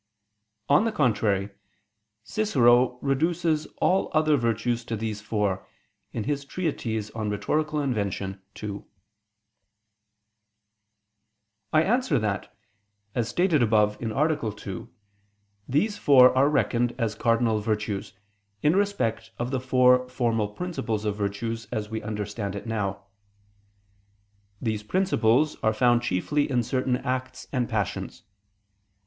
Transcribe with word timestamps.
On 0.67 0.83
the 0.83 0.91
contrary, 0.91 1.51
Cicero 2.23 2.97
reduces 3.03 3.67
all 3.79 4.09
other 4.13 4.35
virtues 4.35 4.83
to 4.85 4.95
these 4.95 5.21
four 5.21 5.67
(De 6.11 6.17
Invent. 6.17 6.57
Rhet. 6.57 6.83
ii). 6.87 7.03
I 11.71 11.83
answer 11.83 12.17
that, 12.17 12.51
As 13.13 13.29
stated 13.29 13.61
above 13.61 14.01
(A. 14.01 14.51
2), 14.55 14.89
these 15.69 15.97
four 15.99 16.35
are 16.35 16.49
reckoned 16.49 16.95
as 16.97 17.13
cardinal 17.13 17.59
virtues, 17.59 18.13
in 18.63 18.75
respect 18.75 19.29
of 19.37 19.51
the 19.51 19.59
four 19.59 20.09
formal 20.09 20.47
principles 20.47 21.05
of 21.05 21.15
virtue 21.15 21.55
as 21.71 21.91
we 21.91 22.01
understand 22.01 22.55
it 22.55 22.65
now. 22.65 23.03
These 24.59 24.81
principles 24.81 25.57
are 25.61 25.73
found 25.73 26.01
chiefly 26.01 26.49
in 26.49 26.63
certain 26.63 26.95
acts 26.97 27.45
and 27.53 27.69
passions. 27.69 28.23